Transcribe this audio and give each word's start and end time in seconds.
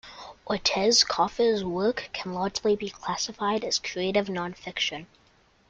Ortiz 0.47 1.03
Cofer's 1.03 1.63
work 1.63 2.09
can 2.11 2.33
largely 2.33 2.75
be 2.75 2.89
classified 2.89 3.63
as 3.63 3.77
creative 3.77 4.29
nonfiction. 4.29 5.05